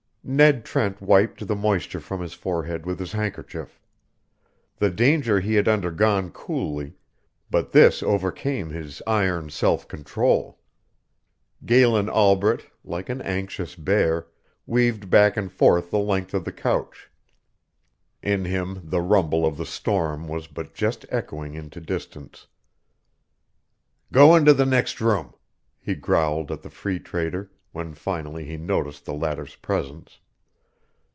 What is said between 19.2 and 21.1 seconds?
of the storm was but just